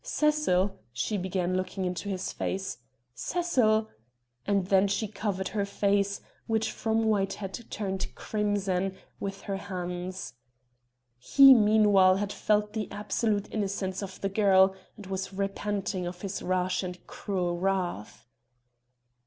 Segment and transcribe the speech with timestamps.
[0.03, 2.79] "Cecil!" she began, looking into his face,
[3.13, 3.87] "Cecil...."
[4.47, 10.33] and then she covered her face, which from white had turned crimson, with her hands.
[11.19, 16.41] He meanwhile had felt the absolute innocence of the girl, and was repenting of his
[16.41, 18.25] rash and cruel wrath.